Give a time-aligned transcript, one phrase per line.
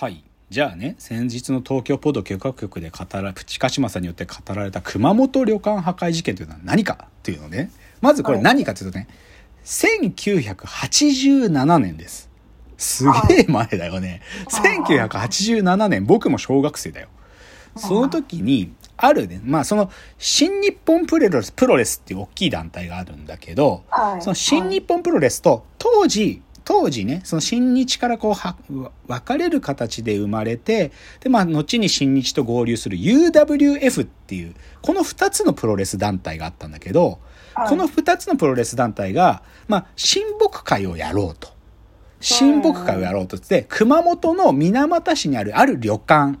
[0.00, 0.24] はい。
[0.48, 7.70] じゃあね、先日の東京ポド許可局で語ら、プチカシマさんによって語られた熊本旅館破壊事件というのは何かっていうのね。
[8.00, 9.08] まずこれ何かというとね、
[9.66, 12.30] 1987年です。
[12.78, 14.22] すげえ前だよね。
[14.48, 17.08] 1987年、僕も小学生だよ。
[17.76, 26.40] その時に、あるね、まあその、新日本プロレス、プロレスっていう大きい団体があるんだけど、はいその新日本プロレスと当時、
[26.70, 28.56] 当時ね、その新日からこうは、
[29.08, 37.18] 分かれる形で生まれて、で、まあ、後に新日と合流する UWF っていう、この二つのプロレス団体があったんだけど、
[37.54, 41.48] はいこの二つのプロレス団体が、まあ、親睦会をやろうと。
[42.20, 46.38] 親睦会をやろうとして、熊本の水俣市にあるある旅館。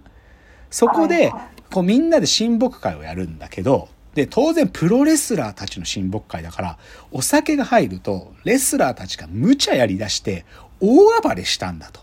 [0.70, 1.32] そこで
[1.72, 6.78] こうみんなで親睦会をやるんだけど、で、当然プロレスラーたちの親睦会だから、
[7.12, 10.44] お酒が入ると、レスラーたちが無茶やり出して、
[10.80, 12.00] 大暴れしたんだと。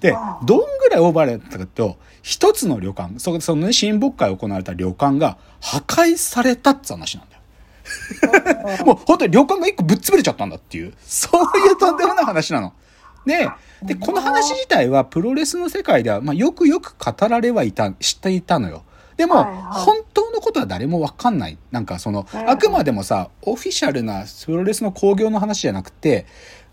[0.00, 0.14] で
[0.44, 8.84] どんぐらい大暴れだったかというと、一つの旅館、そそのね、親睦会行われた旅館が破壊されたって話なんだよ。
[8.84, 12.72] もう本当に旅館が一個ぶっ潰れちゃったんだっていう、そういうとんでもない話なの。
[13.24, 13.48] で、
[13.82, 18.82] で、この話自体はプロレスの世界では、まあ、よくよく語られはいた、していたのよ。
[19.16, 21.58] でも、はいはい本当のことは誰もわかんない。
[21.70, 26.26] なんかその、うんあくまでもさ、オフィシャルなプロレスの興行の話じゃなくて、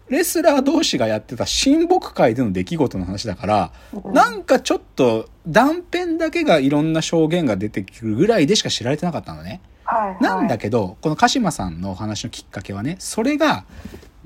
[0.09, 9.61] レスラー同士がやってた親睦会での出来事の話だから、うんなんかちょっと断片だけがいろんな証言が出てくるぐらいでしか知られてなかったのね。
[9.86, 10.23] はい。
[10.23, 13.66] なんだけど、この鹿島さんのお話のきっかけはね、それが、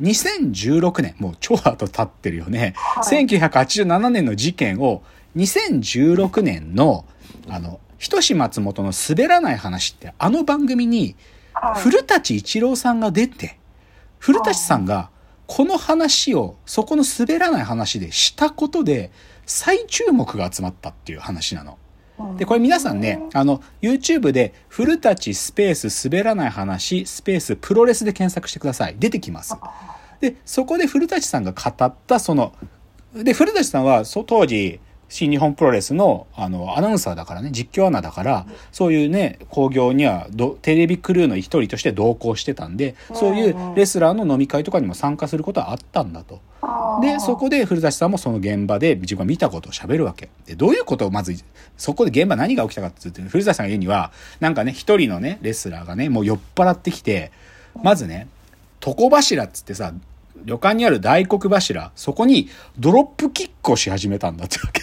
[0.02, 2.73] 2016年、もう超後経ってるよね。
[2.75, 5.03] はい1987年の事件を、
[5.35, 7.05] 2016年の、
[7.47, 11.15] あの、ひとし松本の滑らない話って、あの番組に、はい
[11.77, 13.57] 古舘一郎さんが出て、
[14.19, 15.09] 古舘さんが、
[15.47, 19.11] この話を、そこの滑らない話でしたことで、
[19.45, 21.77] 再注目が集まったっていう話なの。
[22.38, 28.95] で、これ皆さんね、あの、YouTube で、古舘スペース滑らない話、スペースプロレスで検索してください。
[28.97, 29.56] 出てきます。
[30.19, 32.53] で、そこで古舘さんが語った、その、
[33.13, 34.79] で、古舘さんは、そ当時、
[35.15, 46.41] 新日本プロレスの、あの、アナウンサーだからね、実況アナだから、そういうね、興行にはど、テレビクルーの一人として同行してたんで、そういうレスラーの飲み会とかにも参加することはあったんだと。
[47.01, 50.27] で、そこで古舘さんもその現場で自分が見たことを喋るわけ。
[50.45, 51.41] で、どういうことをまず、
[51.77, 54.11] そこで現場何が起きたかって言って、古舘さんが言うには、
[54.41, 57.31] なんかね、一人のね、レスラーがね、もう酔っ払ってきて、
[57.81, 58.27] まずね、
[58.85, 59.93] 床柱っつってさ、
[60.44, 64.81] 旅館にある大黒柱、そこにドロップキックをし始めたんだってわけ。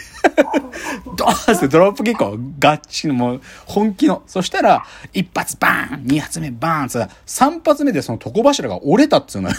[1.17, 4.23] ドーンってドロップキックをガッチのもう本気の。
[4.27, 9.55] そしたら、一発バーン二発目バーンつって三発目でその床柱が折れたっつうのよ。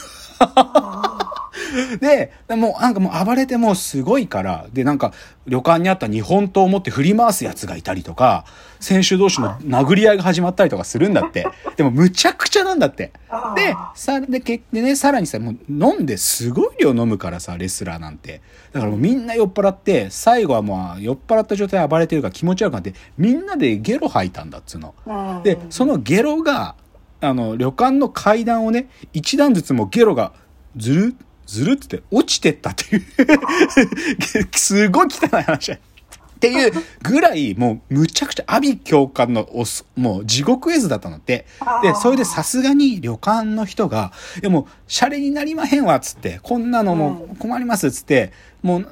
[1.99, 5.13] で、もうなんかもう暴れてもうすごいから、でなんか
[5.47, 8.45] 旅館にあった日本刀を持って振り回すやつがいたりとか、
[8.79, 11.47] 選手同士の殴り合いが始まったりとかするんだって。
[11.75, 13.11] でもむちゃくちゃなんだって。
[13.55, 18.41] で、さ、で、けでね、さらにさ、もう飲んですごい量飲むからさ、レスラーなんて。
[18.71, 24.93] だからもうみんな酔っ払って、最後はもう酔っ払った状態で暴れてるから気持ち悪くなって、みんなでゲロ吐いたんだっつうの。
[25.05, 26.75] うんで、そのゲロが、
[27.21, 30.33] あの、旅館の階段をね、一段ずつもうゲロが、
[30.75, 31.15] ずる、
[31.45, 33.03] ずるって落ちてったっていう、
[34.55, 35.77] すごい汚い話だ。
[35.77, 35.79] っ
[36.43, 41.45] ていうぐらい、もう、むちゃくちゃ、阿鼻教官のおす、もう、地獄絵図だったのって。
[41.81, 44.11] で、それでさすがに旅館の人が、
[44.41, 48.87] いやもう、シャレになりまへんわ、つって、こんなのもう困ります、つって、もう、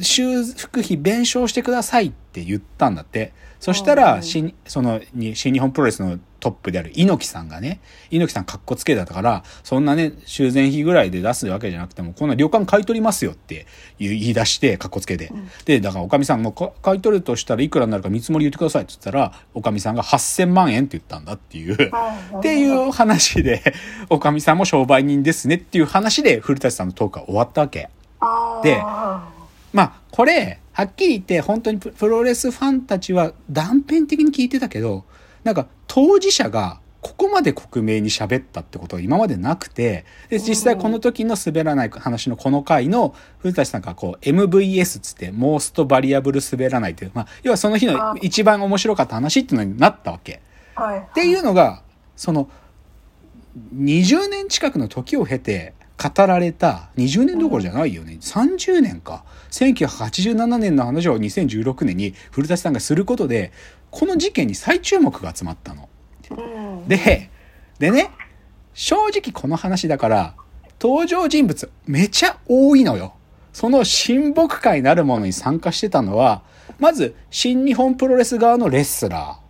[0.00, 3.32] 修復費弁償してくださいって言ったんだって。
[3.58, 7.80] そしたら、うん新、その、に新日本プロレスのトップである猪木さんがね、
[8.10, 13.66] 猪木さんかっこつけだったから、そんなね、修繕費ぐらいで出すわけじゃなくても、こんな旅館買い取りますよって
[13.98, 15.30] 言い出して、かっこつけで。
[15.66, 21.74] で、だから、おかみさんもか買い取るとしたらいくらになるか見積もり言ってくださいって言ったら、おかみさんが8000万円って言ったんだっていう。
[21.74, 23.62] っていう話で、
[24.08, 27.90] おかみさんも商売人ですねっていう話で、古舘さんのトークは終わったわけ。
[28.62, 28.82] で
[29.72, 35.04] まあ、これ、はっきり言って、本当にププロレスファンたちは断片的に聞いてたけど、
[35.44, 50.42] なんか、当事者が、ここまで克明に喋ったってことが今までなくて、で、実際この時の滑らない話のこの回の、古舘さんがこう、MVS つって、モーストバリアブル滑らないっていう、まあ、要はその日の一番面白かった話っていうのになったわけ。
[50.74, 50.98] はい。
[50.98, 51.82] っていうのが、
[52.16, 52.50] その、
[53.74, 58.16] 20年近くの時を経て語られた、20年どころじゃないよね。
[58.20, 59.24] 30年か。
[59.50, 63.52] 1987年の話を2016年に古舘さんがすることで、
[63.90, 65.90] この事件に再注目が集まったの。
[66.30, 67.28] うんで、
[67.78, 68.10] でね、
[68.72, 70.34] 正直この話だから、
[70.80, 73.12] 登場人物めちゃ多いのよ。
[73.52, 76.42] その親睦会なるものに参加してたのは、
[76.78, 79.49] まず、新日本プロレス側のレスラー。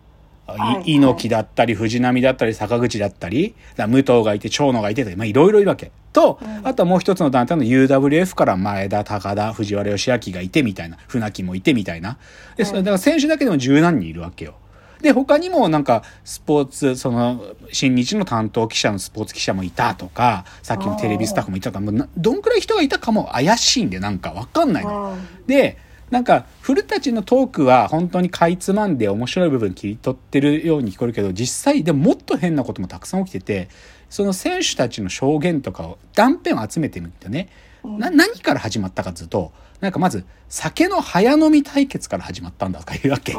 [0.84, 5.90] 猪木だったり、藤波だったり、坂口だったり、武藤がいて、長野がいて、まあいろいろいるわけ。
[6.12, 12.18] と、あとはもう一つの団体の UWF から前田、高田、藤原義明がいてみたいな、船木もいてみたいな。
[12.56, 14.54] で、だから選手だけでも十何人いるわけよ。
[15.00, 17.42] で、他にもなんか、スポーツ、その、
[17.72, 25.16] 新日の担当記者のスポーツ記者もいたとか、さっきのテレビスタッフもいたとか、もうどんくらい人がいたかも怪しいんで、なんかわかんないの。
[25.46, 25.78] で、
[26.10, 33.68] なんか、古舘のトークは本当にかいつまんで面白い部分切り取ってるように聞こえるけど、実際でももっと変なこともたくさん起きてて、
[34.08, 37.48] その選手たちの証言とかを断片を集めてみてね、
[37.84, 43.32] な、何から始まったかというと、なんかまず、酒の早飲み対決から始まったんだとか言うわけ。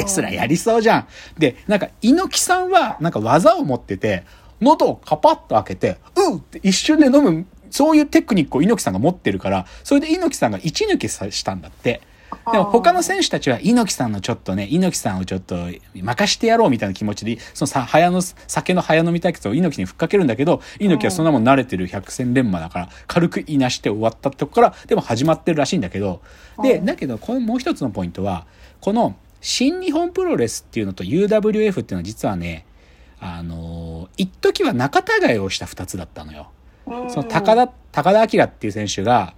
[0.00, 1.06] レスラーやりそうじゃん。
[1.38, 4.24] で、なんか、猪木さんは、なんか技を持ってて、
[4.60, 12.00] 喉をカパッと開けて、うって一瞬で飲む、そういうテクニックを猪木さんが持ってるから、それで猪木さんが一抜けしたんだって。
[12.50, 26.20] でも他の選手たちは猪木さんのちょっとね、猪木さんをちょっと任してやろうみたいな気持ちで、そのさ、早の、酒の早飲み対決を猪木にふっかけるんだけど、猪木はそんなもん慣れてる百戦錬磨だから、軽くいなして終わったとこから、でも始まってるらしいんだけど、
[26.62, 28.46] で、だけど、このもう一つのポイントは、
[28.80, 32.64] この、新日本プロレスっていうのと UWF っていうのは実はね、
[33.20, 36.50] あの、一時は仲違いをした二つだったのよ。
[37.08, 39.34] その高田、高田明っていう選手が、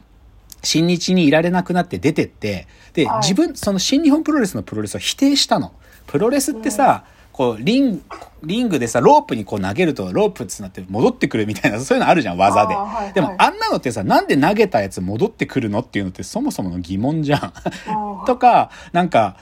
[0.64, 5.72] 新日にいられなくなって出てって、で、はい、自分、その新日本プロレスのプロレスを否定したの。
[6.06, 8.02] プロレスってさ、こう、リン、
[8.44, 12.74] リングでさ、ロープにこう投げると、ロープってなって戻ってくるみたいな、そういうのあるじゃん、技で。
[12.74, 17.52] はいはい、でも、あんなのってさ、なんで投げたやつ戻ってくるのっていうのってそもそもの疑問じゃん。
[18.24, 19.36] とか、なんか、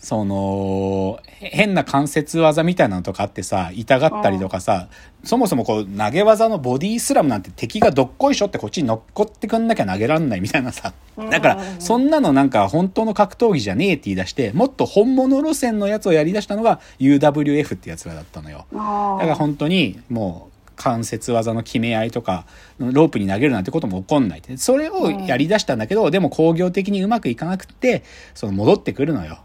[0.00, 4.88] その、変な関節技みたいなのとかあってさ、痛がったりとかさ、
[5.24, 10.94] そもそもこう投げ技のボディスラムなんて敵がどっこいしょってこっちに乗っこってくんなきゃ投げらんないみたいなさ。
[11.30, 18.64] だから、そんなのなんか本当の格闘技じゃねえって言い出して、もっと本物路線のやつをやり出したのが UWF ってやつらだったのよ。
[18.72, 22.46] だから本当にもう、関節技の決め合いとか、
[22.78, 24.42] ロープに投げるなんてことも起こんない。
[24.56, 28.02] それをやり出したんだけど、でも工業的にうまくいかなくて、
[28.34, 29.40] その戻ってくるのよ。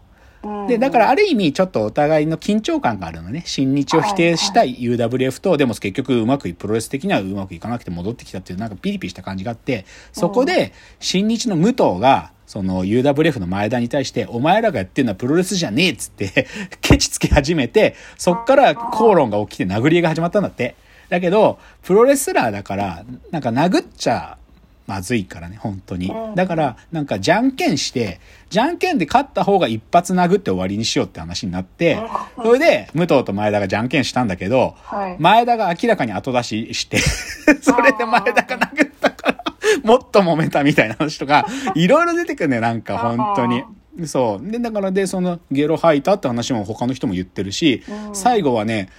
[0.68, 3.42] で、だからある意味ちょっとお互いの緊張感があるのね。
[3.46, 16.46] 新日を否定したい UWF と、でも結局うまくプロレス的にはうまくいかなくて戻ってきたっていうなんかピリピリした感じがあって、そこで新日の武藤が、その UWF の前田に対して、お前らがやってるのはプロレスじゃねえっつって、
[16.80, 20.76] ケチつけ始めて、そっから口論が起きて殴り合いが始まったんだって。
[21.08, 24.38] だけど、プロレスラーだから、なんか殴っちゃ
[24.86, 26.12] まずいからね、本当に。
[26.34, 31.98] だから、なんかじゃんけんして、じゃんけんで勝った方が一発殴って終わりにしようって話になって、
[32.36, 34.76] それで、武藤と前田がじゃんけんしたんだけど、
[35.18, 36.98] 前田が明らかに後出しして
[37.60, 39.44] それで前田が殴ったから、
[39.82, 43.64] もっと揉めたみたいな話とか、 いろいろ出てくるね、なんか本当に。
[44.06, 44.50] そう。
[44.50, 48.90] で、だからで、その、ゲロ吐いたって話も他の人も言ってるし、最後はね、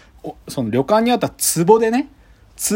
[0.47, 1.29] その旅館にあった
[1.65, 2.09] 壺でね、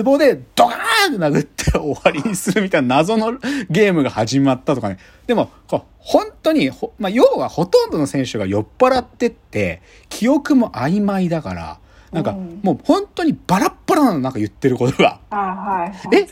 [0.03, 3.33] 壺でドカーンって殴って終わりにするみたいな謎の
[3.69, 4.97] ゲームが始まったとかね。
[5.27, 11.79] でも、こ本当に、まあ、要はほとんどの選手が酔っ払ってって、記憶も曖昧だから、
[12.11, 15.19] なんか、もう本当にバラッバラなの、なんか言ってることが。
[15.29, 16.27] はい、え？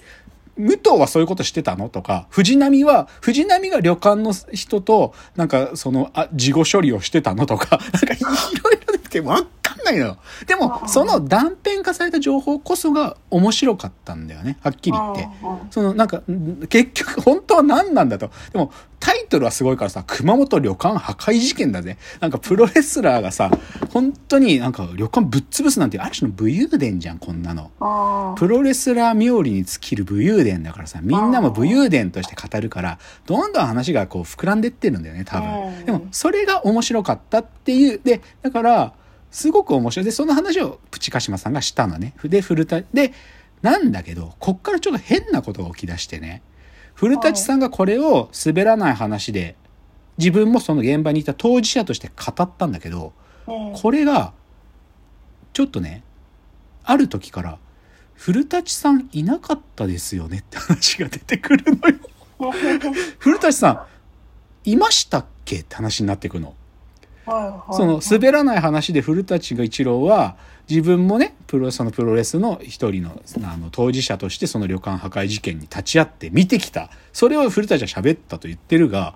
[0.58, 1.88] 武藤はそういうことしてたの？
[1.88, 7.46] とか、藤波は、藤波が旅館の人と、なんか、その、あ、事後処理をしてたの？
[7.46, 10.18] とか、なんかいろいろ出てわかんないのよ。
[10.48, 14.58] でも、その断片化された情報こそが面白かったんだよね。
[14.62, 15.28] はっきり言って。
[15.72, 16.22] その、なんか、
[16.70, 18.32] 結局、本当は何なんだと。
[18.52, 21.98] でも、タイトルはすごいからさ、熊本旅館破壊事件だぜ。
[22.20, 23.50] なんかプロレスラーがさ、
[23.92, 27.72] 本当になんか旅館ぶっ潰すなんてある種の武勇伝じゃん、こんなの。
[28.38, 35.86] プロレスラー冥利に尽きる武勇伝だからさ、みんなも武勇伝として語るから、どんどん話がこう膨らんでってるんだよね、多分。
[35.86, 38.94] でも、それが面白かったっていう、で、だから、
[39.32, 40.06] すごく面白い。
[40.06, 42.14] で、その話をプチカシマさんがしたのね。
[42.24, 43.14] で、古田、で、
[43.62, 46.42] なんだけど、こっからちょっと変なことが起き出してね。
[46.96, 49.56] 古舘さんがこれを滑らない話で、
[50.18, 53.14] 自分もその現場にいた当事者として語ったんだけど、
[53.74, 54.34] これが、
[55.54, 56.04] ちょっとね、
[56.84, 57.60] ある時から、
[58.16, 61.96] 古舘さんいなかったですよねって話が出てくるのよ
[63.20, 63.88] 古舘さ
[64.66, 66.54] ん、いましたっけって話になってくの。
[67.72, 70.36] その滑らない話で古舘が一郎は
[70.70, 79.16] 自分もねプロそのプロレスの一人のあの当事者としてその旅館破壊事件に立ち会って見てきたそれを古舘は喋ったと言ってるが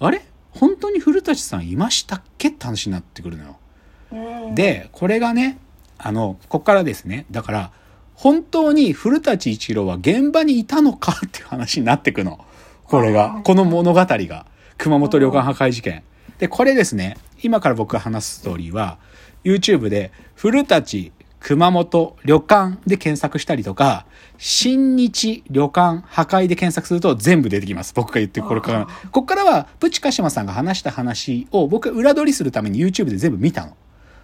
[0.00, 0.22] あれ？
[0.50, 2.48] 本当に古舘さんいましたっけ？
[2.48, 4.54] って話になってくるのよ。
[4.54, 5.58] でこれがね
[5.98, 7.72] あのこっからですねだから
[8.14, 11.12] 本当に古舘一郎は現場にいたのか？
[11.12, 12.44] っていう話になってくの。
[12.84, 13.40] これが。
[13.44, 14.46] この物語が。
[14.78, 16.02] 熊本旅館破壊事件。
[16.38, 18.98] で、これですね、今から僕が話すストーリーは、
[19.44, 24.04] YouTube で、古舘熊本旅館で検索したりとか、
[24.36, 27.94] 新日旅館破壊で検索すると全部出てきます。
[27.94, 28.86] 僕が言ってるこれから。
[28.86, 33.76] ここからは、プチカシマさんが話した話を僕が裏取りするために YouTube で全部見たの。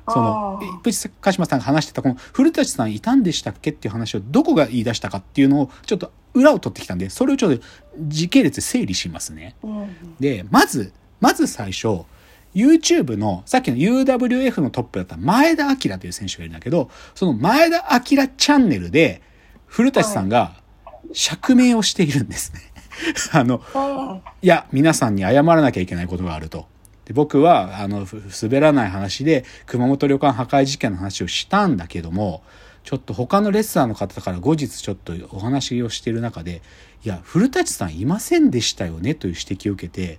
[0.08, 7.62] その、プチカシマさんが話してたこの古舘さんいたんでしたっけっていう話をどこが言い出したかっていうのをちょっと裏を取ってきたんで、それをちょっと
[8.00, 9.54] 時系列整理しますね。
[10.18, 12.04] で、まず、まず最初、
[12.54, 18.00] YouTube の、さっきの UWF のトップだった前田明という選手がいるんだけど、その前田明
[18.36, 19.22] チャンネルで、
[19.66, 20.54] 古舘さんが
[21.12, 22.60] 釈明をしているんですね。
[23.32, 26.66] あの、いや、皆さんに謝らなきゃいけないことがあると。
[27.06, 28.06] で僕は、あの、
[28.42, 32.42] 滑らない話で、熊本旅館破壊事件の話をしたんだけども、
[32.84, 36.62] ちょっと他のレスラーの方から後日ちょっとお話をしている中で、
[37.04, 40.18] いや、古舘さんいませんでしたよねという指摘を受けて、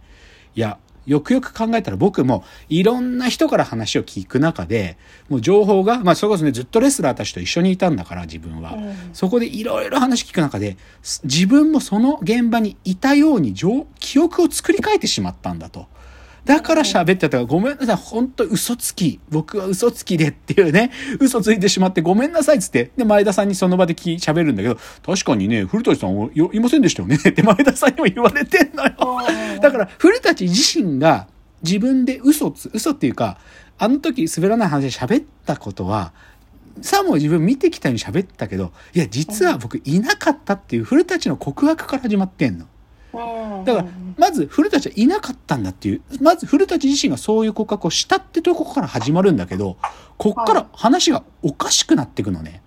[0.56, 4.98] いや、よくよく考えたら僕もいろんな人から話を聞く中で、
[5.30, 8.74] もう情報が、まあそれこそね、ずっとレスラーたちと一緒にいたんだから自分は。
[8.74, 10.78] うん、そこでいろいろ話聞く中で、
[11.24, 13.54] 自分もその現場にいたように
[14.00, 15.88] 記憶を作り変えてしまったんだと。
[16.46, 19.20] だから喋ってたから、ごめんなさい、本当嘘つき。
[19.30, 28.92] 僕は嘘つきでっていうね、嘘ついてしまってごめんなさいっつって、で、前田さんにその場で喋るんだけど、確かにね、古舘さんいませんでしたよね って前田さんにも言われてんのよ。
[29.62, 31.28] だから、古舘自身が
[31.64, 33.38] 自分で嘘つ、嘘っていうか、
[33.78, 36.12] あの時滑らない話で喋ったことは、
[36.82, 42.66] さも自分見てきたように喋ったけど、いや、実は僕いなかったっていう古舘の告白から始まってんの。
[43.14, 43.86] だから、
[44.18, 49.78] まず古舘はいなかったんだっていう、まず古舘自身がそういう告白をしたってとこから始まるんだけど、
[50.18, 52.62] こっから話がおかしくなっていくのね。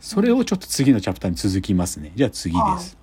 [0.00, 2.12] それをちょっと次のチャプターに続きますね。
[2.14, 2.98] じゃあ次です。